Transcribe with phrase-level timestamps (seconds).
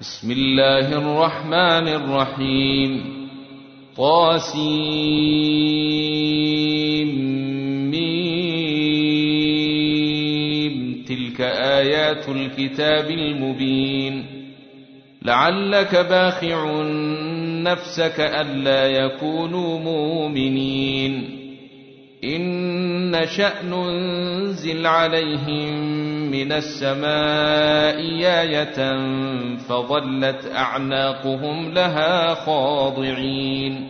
[0.00, 3.04] بسم الله الرحمن الرحيم.
[3.96, 5.04] طاسيم.
[11.08, 14.24] تلك آيات الكتاب المبين.
[15.22, 16.82] لعلك باخع
[17.62, 21.43] نفسك ألا يكونوا مؤمنين.
[22.24, 25.74] إن شأن ننزل عليهم
[26.30, 27.98] من السماء
[28.40, 28.78] آية
[29.56, 33.88] فظلت أعناقهم لها خاضعين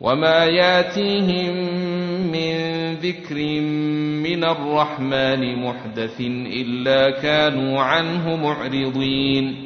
[0.00, 1.54] وما ياتيهم
[2.32, 2.56] من
[2.94, 3.34] ذكر
[4.22, 9.65] من الرحمن محدث إلا كانوا عنه معرضين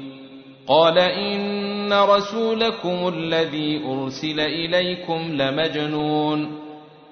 [0.71, 6.51] قال إن رسولكم الذي أرسل إليكم لمجنون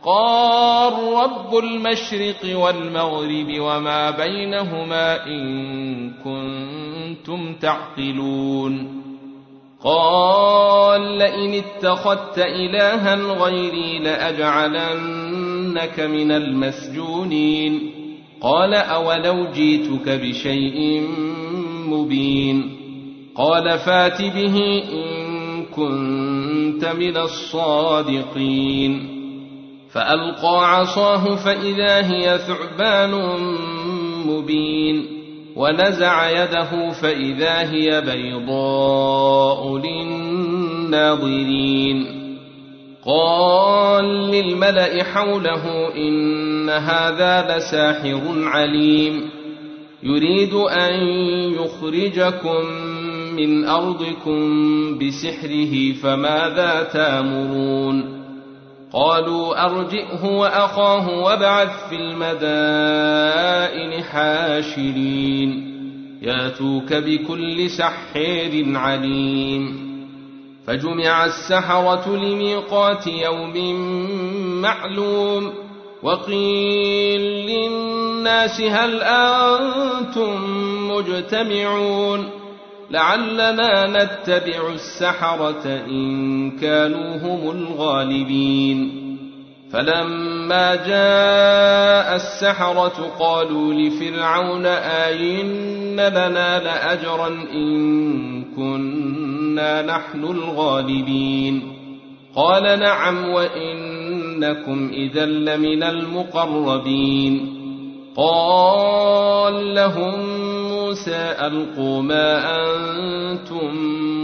[0.03, 0.94] قال
[1.24, 9.02] رب المشرق والمغرب وما بينهما إن كنتم تعقلون
[9.84, 17.92] قال لئن اتخذت إلها غيري لأجعلنك من المسجونين
[18.42, 21.08] قال أولو جيتك بشيء
[21.88, 22.79] مبين
[23.36, 29.20] قال فات به إن كنت من الصادقين.
[29.92, 33.12] فألقى عصاه فإذا هي ثعبان
[34.26, 35.06] مبين.
[35.56, 41.40] ونزع يده فإذا هي بيضاء للناظرين.
[43.06, 49.30] قال للملأ حوله إن هذا لساحر عليم.
[50.04, 50.94] يريد أن
[51.54, 52.88] يخرجكم
[53.39, 54.39] من أرضكم
[54.97, 58.19] بسحره فماذا تامرون
[58.94, 63.24] قالوا أرجئه وأخاه وابعث في المدائن
[64.03, 65.69] حاشرين
[66.21, 69.89] ياتوك بكل سحير عليم
[70.68, 73.75] فجمع السحرة لميقات يوم
[74.62, 75.53] معلوم
[76.03, 80.39] وقيل للناس هل أنتم
[80.91, 82.38] مجتمعون
[82.91, 89.09] لعلنا نتبع السحرة إن كانوا هم الغالبين.
[89.74, 101.74] فلما جاء السحرة قالوا لفرعون آين لنا لأجرا إن كنا نحن الغالبين.
[102.36, 107.59] قال نعم وإنكم إذا لمن المقربين.
[108.18, 110.38] قال لهم
[111.00, 113.75] موسى ألقوا ما أنتم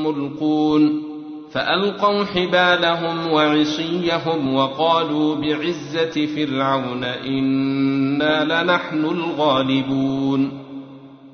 [0.08, 1.04] ملقون
[1.52, 10.52] فألقوا حبالهم وعصيهم وقالوا بعزة فرعون إنا لنحن الغالبون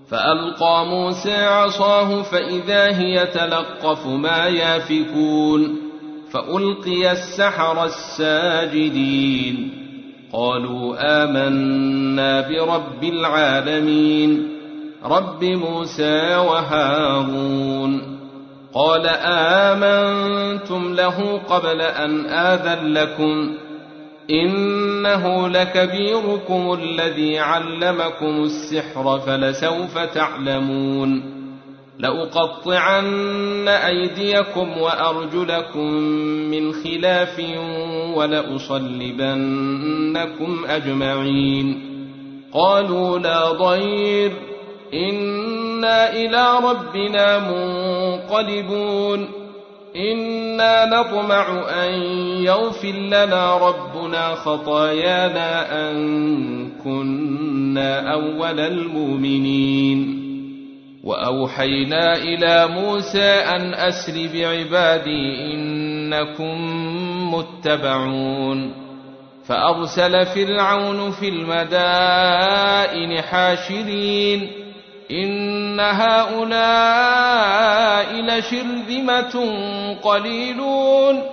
[0.10, 5.76] فألقى موسى عصاه فإذا هي تلقف ما يافكون
[6.32, 9.72] فألقي السحر الساجدين
[10.34, 14.51] قالوا آمنا برب العالمين
[15.06, 18.18] رب موسى وهارون
[18.74, 23.58] قال آمنتم له قبل أن آذن لكم
[24.30, 31.42] إنه لكبيركم الذي علمكم السحر فلسوف تعلمون
[32.00, 35.88] لأقطعن أيديكم وأرجلكم
[36.52, 37.42] من خلاف
[38.16, 39.46] ولأصلبنكم
[40.68, 41.92] أجمعين
[42.54, 44.51] قالوا لا ضير
[44.94, 49.28] إنا إلى ربنا منقلبون
[49.96, 51.94] إنا نطمع أن
[52.44, 60.22] يغفر لنا ربنا خطايانا أن كنا أول المؤمنين
[61.04, 66.56] وأوحينا إلى موسى أن أسر بعبادي إنكم
[67.34, 68.74] متبعون
[69.46, 74.61] فأرسل فرعون في المدائن حاشرين
[75.12, 77.02] إن هؤلاء
[78.22, 79.54] لشرذمة
[80.04, 81.24] قليلون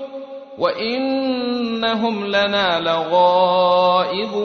[0.58, 4.38] وإنهم لنا لغائظون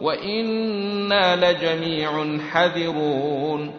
[0.00, 3.72] وإنا لجميع حذرون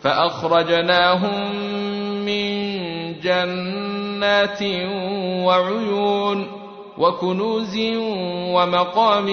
[0.00, 1.54] فأخرجناهم
[2.24, 2.70] من
[3.20, 4.62] جنات
[5.44, 6.46] وعيون
[6.98, 7.78] وكنوز
[8.54, 9.28] ومقام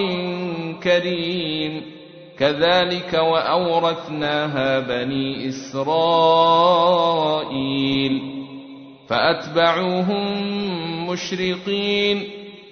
[0.82, 1.97] كريم
[2.38, 8.22] كذلك وأورثناها بني إسرائيل.
[9.08, 10.26] فأتبعوهم
[11.10, 12.30] مشرقين.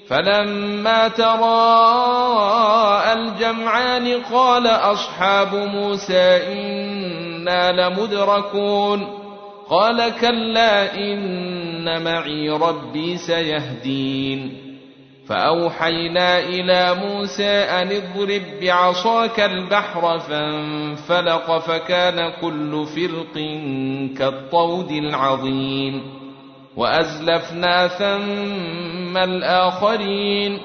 [0.08, 9.08] فلما تراءى الجمعان قال أصحاب موسى إنا لمدركون.
[9.70, 14.65] قال كلا إن معي ربي سيهدين.
[15.28, 23.34] فأوحينا إلى موسى أن اضرب بعصاك البحر فانفلق فكان كل فرق
[24.18, 26.02] كالطود العظيم
[26.76, 30.58] وأزلفنا ثم الآخرين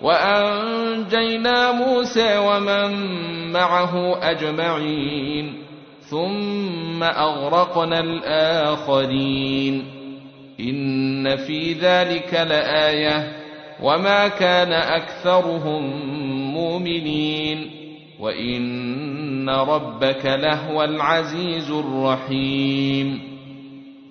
[0.00, 2.92] وأنجينا موسى ومن
[3.52, 5.62] معه أجمعين
[6.00, 9.84] ثم أغرقنا الآخرين
[10.60, 13.35] إن في ذلك لآيةً
[13.82, 15.82] وما كان اكثرهم
[16.54, 17.70] مؤمنين
[18.20, 23.20] وان ربك لهو العزيز الرحيم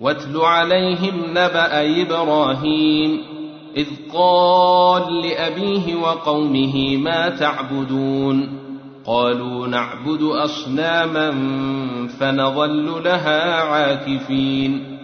[0.00, 3.22] واتل عليهم نبا إبراهيم
[3.76, 8.58] اذ قال لابيه وقومه ما تعبدون
[9.06, 11.30] قالوا نعبد اصناما
[12.20, 14.96] فنظل لها عاكفين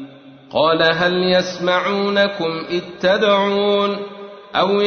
[0.51, 3.97] قال هل يسمعونكم اذ تدعون
[4.57, 4.81] أو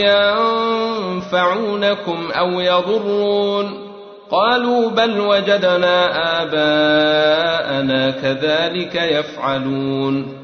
[1.24, 3.86] ينفعونكم أو يضرون.
[4.32, 6.08] قالوا بل وجدنا
[6.42, 10.38] آباءنا كذلك يفعلون.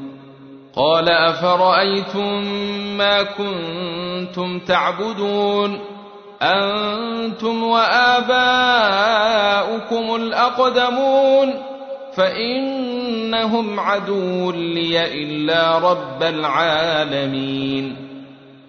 [0.75, 2.43] قال أفرأيتم
[2.97, 5.79] ما كنتم تعبدون؟
[6.41, 8.35] أنتم وآباؤكم
[10.15, 11.53] الأقدمون.
[12.15, 18.00] فإنهم عدو لي إلا رب العالمين.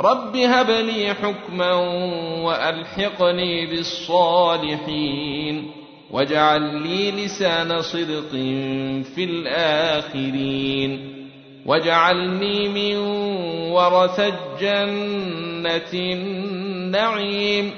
[0.00, 1.72] رب هب لي حكما
[2.42, 4.90] والحقني بالصالحين
[6.10, 8.30] واجعل لي لسان صدق
[9.14, 11.12] في الاخرين
[11.66, 12.96] واجعلني من
[13.72, 17.70] ورثة جنة النعيم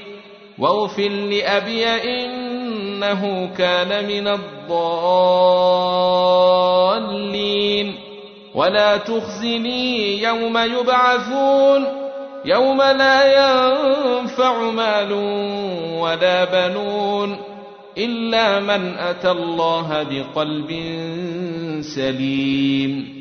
[0.59, 2.45] واغفر لأبي إن
[3.05, 5.55] إنه كان من الضالين
[8.55, 12.04] ولا تخزني يوم يبعثون
[12.45, 15.13] يوم لا ينفع مال
[16.01, 17.37] ولا بنون
[17.99, 20.71] إلا من أتى الله بقلب
[21.81, 23.15] سليم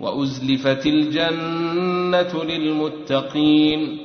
[0.00, 3.98] وأزلفت الجنة للمتقين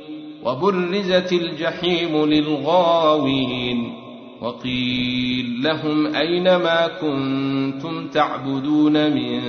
[0.44, 4.07] وبرزت الجحيم للغاوين
[4.40, 9.40] وقيل لهم أين ما كنتم تعبدون من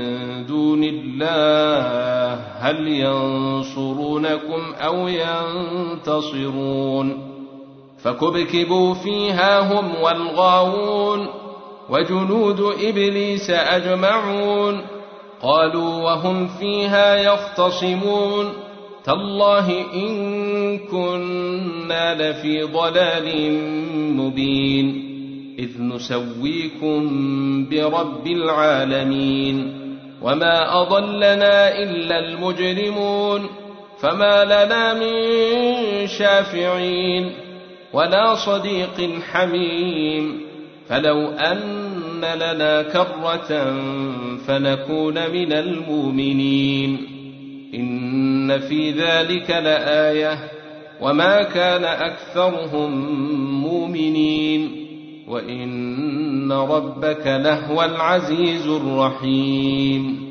[0.46, 5.08] دون الله؟ هل ينصرونكم أو
[5.88, 6.60] ينتصرون؟
[8.04, 11.28] فكبكبوا فيها هم والغاوون
[11.90, 14.82] وجنود إبليس أجمعون
[15.42, 18.69] قالوا وهم فيها يختصمون
[19.06, 23.54] تالله إن كنا لفي ضلال
[24.16, 25.10] مبين
[25.60, 27.00] إذ نسويكم
[27.70, 29.74] برب العالمين
[30.22, 33.50] وما أضلنا إلا المجرمون
[34.02, 37.32] فما لنا من شافعين
[37.94, 40.42] ولا صديق حميم
[40.90, 43.74] فلو أن لنا كرة
[44.48, 47.19] فنكون من المؤمنين
[47.74, 50.40] إن في ذلك لآية
[51.02, 52.92] وما كان أكثرهم
[53.62, 54.86] مؤمنين
[55.28, 60.30] وإن ربك لهو العزيز الرحيم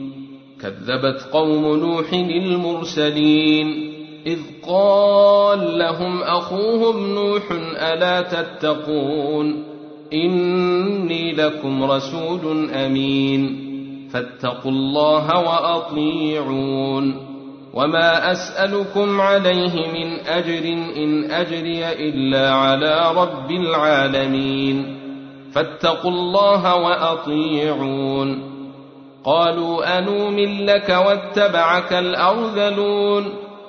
[0.63, 3.93] كذبت قوم نوح المرسلين
[4.27, 7.43] إذ قال لهم أخوهم نوح
[7.77, 9.65] ألا تتقون
[10.13, 13.68] إني لكم رسول أمين
[14.13, 17.29] فاتقوا الله وأطيعون.
[17.75, 24.99] وما أسألكم عليه من أجر إن أجري إلا على رب العالمين.
[25.53, 28.43] فاتقوا الله وأطيعون.
[29.25, 33.25] قالوا أنومن لك واتبعك الأرذلون.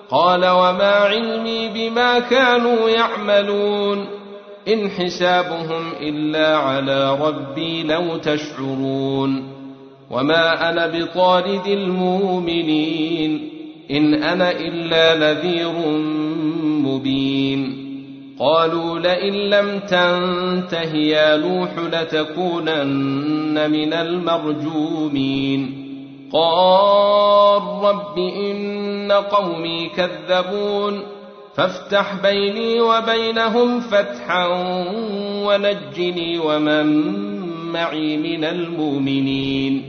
[0.10, 4.06] قال وما علمي بما كانوا يعملون.
[4.68, 9.49] إن حسابهم إلا على ربي لو تشعرون.
[10.12, 13.50] وما أنا بطارد المؤمنين
[13.92, 15.72] إن أنا إلا نذير
[16.88, 17.90] مبين
[18.40, 25.76] قالوا لئن لم تنته يا نوح لتكونن من المرجومين
[26.34, 31.02] قال رب إن قومي كذبون
[31.56, 34.48] فافتح بيني وبينهم فتحا
[35.46, 36.86] ونجني ومن
[37.72, 39.89] معي من المؤمنين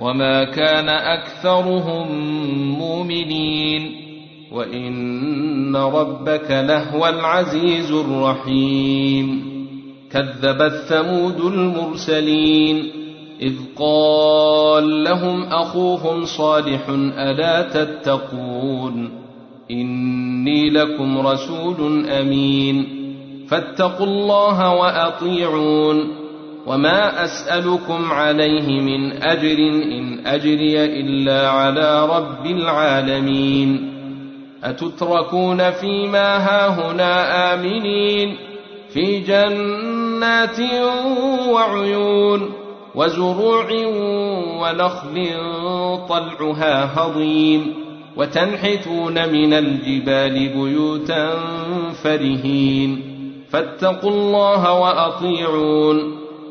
[0.00, 2.06] وما كان أكثرهم
[2.78, 3.96] مؤمنين
[4.52, 9.54] وإن ربك لهو العزيز الرحيم
[10.10, 12.90] كذبت ثمود المرسلين
[13.42, 19.10] إذ قال لهم أخوهم صالح ألا تتقون
[19.70, 22.86] إني لكم رسول أمين
[23.48, 26.23] فاتقوا الله وأطيعون
[26.66, 33.94] وما أسألكم عليه من أجر إن أجري إلا على رب العالمين
[34.64, 38.36] أتتركون فيما هاهنا آمنين
[38.92, 40.58] في جنات
[41.48, 42.50] وعيون
[42.94, 43.68] وزروع
[44.60, 45.28] ونخل
[46.08, 47.74] طلعها هضيم
[48.16, 51.30] وتنحتون من الجبال بيوتا
[52.02, 53.02] فرهين
[53.50, 56.23] فاتقوا الله واطيعون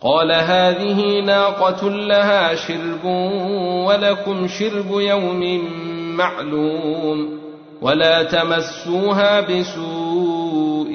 [0.00, 3.04] قال هذه ناقة لها شرب
[3.86, 5.64] ولكم شرب يوم
[6.16, 7.38] معلوم
[7.82, 10.92] ولا تمسوها بسوء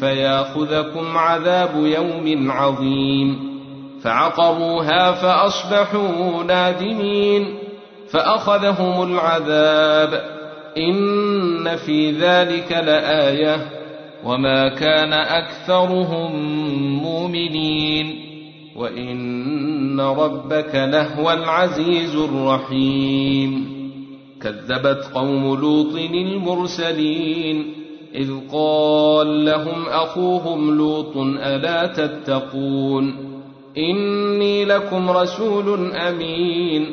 [0.00, 3.56] فياخذكم عذاب يوم عظيم
[4.02, 7.58] فعقروها فأصبحوا نادمين
[8.10, 10.36] فأخذهم العذاب
[10.78, 13.75] إن في ذلك لآية
[14.24, 16.32] وما كان اكثرهم
[17.02, 18.26] مؤمنين
[18.76, 23.76] وان ربك لهو العزيز الرحيم
[24.42, 27.72] كذبت قوم لوط المرسلين
[28.14, 33.14] اذ قال لهم اخوهم لوط الا تتقون
[33.78, 36.86] اني لكم رسول امين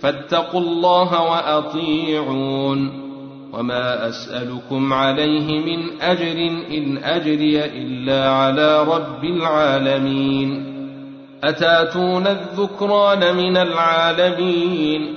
[0.00, 2.99] فاتقوا الله واطيعون
[3.52, 6.38] وما اسالكم عليه من اجر
[6.76, 10.70] ان اجري الا على رب العالمين
[11.44, 15.14] اتاتون الذكران من العالمين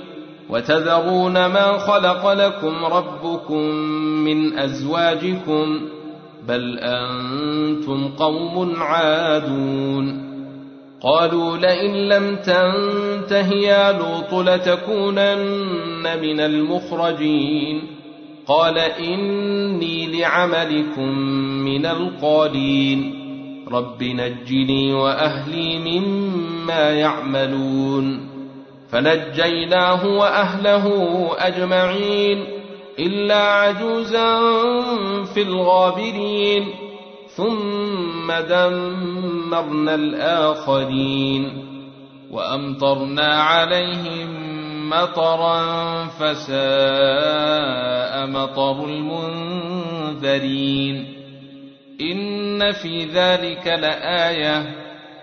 [0.50, 3.60] وتذرون ما خلق لكم ربكم
[4.24, 5.80] من ازواجكم
[6.48, 10.24] بل أنتم قوم عادون
[11.00, 17.93] قالوا لئن لم تنته يا لوط لتكونن من المخرجين
[18.48, 21.18] قال إني لعملكم
[21.64, 23.24] من القالين
[23.72, 28.28] رب نجني وأهلي مما يعملون.
[28.90, 30.86] فنجيناه وأهله
[31.38, 32.44] أجمعين
[32.98, 34.40] إلا عجوزا
[35.34, 36.64] في الغابرين.
[37.28, 41.64] ثم دمرنا الآخرين.
[42.30, 44.43] وأمطرنا عليهم
[44.88, 46.54] مطرا فساء
[48.26, 51.06] مطر المنذرين.
[52.00, 54.74] إن في ذلك لآية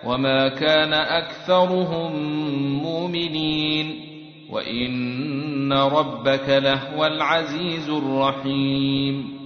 [0.04, 2.12] وما كان أكثرهم
[2.82, 4.00] مؤمنين.
[4.50, 9.38] وإن ربك لهو العزيز الرحيم.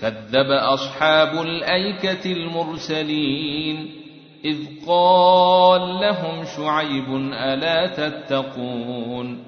[0.00, 3.99] كذب أصحاب الأيكة المرسلين.
[4.44, 9.38] إذ قال لهم شعيب ألا تتقون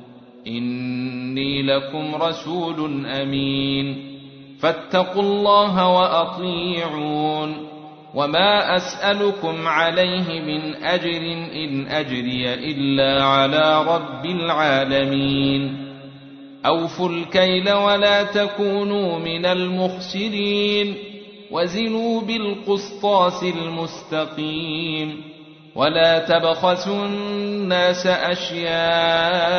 [0.46, 4.12] إني لكم رسول أمين
[4.60, 7.68] فاتقوا الله وأطيعون
[8.14, 11.22] وما أسألكم عليه من أجر
[11.54, 15.92] إن أجري إلا على رب العالمين
[16.66, 21.11] أوفوا الكيل ولا تكونوا من المخسرين
[21.52, 25.32] وزنوا بالقسطاس المستقيم
[25.74, 29.50] ولا تبخسوا الناس أشياءهم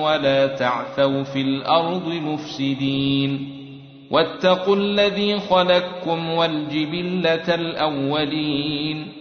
[0.00, 3.62] ولا تعثوا في الأرض مفسدين
[4.10, 9.12] واتقوا الذي خلقكم والجبلة الأولين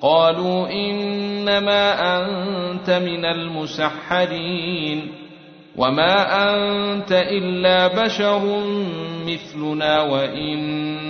[0.00, 5.08] قالوا إنما أنت من المسحرين
[5.76, 6.14] وما
[6.52, 8.62] أنت إلا بشر
[9.26, 10.87] مثلنا وإن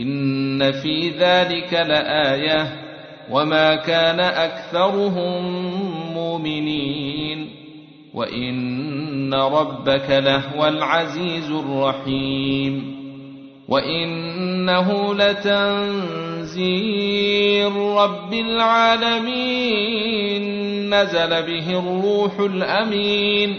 [0.00, 2.76] إن في ذلك لآية
[3.30, 5.42] وما كان أكثرهم
[6.14, 7.48] مؤمنين
[8.14, 13.00] وإن ربك لهو العزيز الرحيم
[13.68, 16.60] وإنه لتنزيل
[17.76, 19.80] رب العالمين
[20.94, 23.54] نزل به الروح الأمين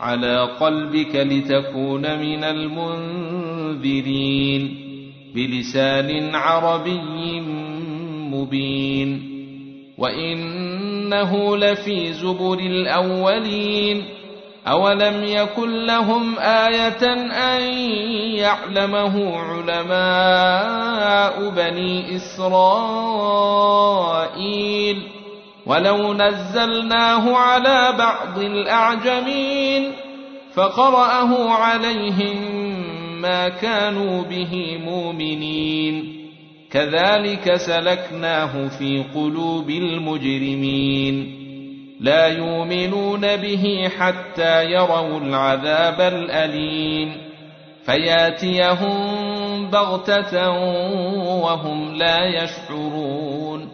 [0.00, 4.02] على قلبك لتكون من المنذرين
[5.34, 7.40] بلسان عربي
[8.30, 9.32] مبين
[9.98, 14.04] وإنه لفي زبر الأولين
[14.66, 17.62] أولم يكن لهم آية أن
[18.34, 20.30] يعلمه علماء
[21.50, 23.42] بني إسرائيل
[25.66, 29.92] ولو نزلناه على بعض الأعجمين
[30.54, 32.61] فقرأه عليهم
[33.22, 36.22] ما كانوا به مؤمنين.
[36.70, 41.38] كذلك سلكناه في قلوب المجرمين.
[42.00, 47.12] لا يؤمنون به حتى يروا العذاب الأليم.
[47.84, 48.96] فياتيهم
[49.70, 50.50] بغتة
[51.42, 53.68] وهم لا يشعرون.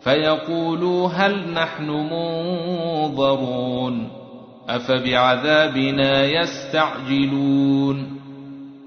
[0.00, 4.08] فيقولوا هل نحن منظرون.
[4.68, 8.19] أفبعذابنا يستعجلون.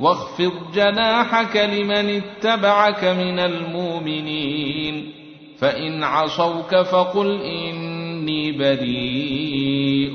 [0.00, 5.12] واخفض جناحك لمن اتبعك من المؤمنين.
[5.58, 10.14] فإن عصوك فقل إني بريء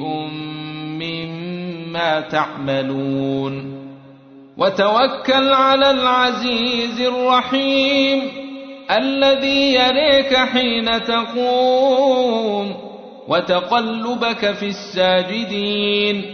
[1.00, 3.76] مما تعملون.
[4.58, 8.22] وتوكل على العزيز الرحيم
[8.92, 12.76] الذي يريك حين تقوم.
[13.28, 16.34] وتقلبك في الساجدين.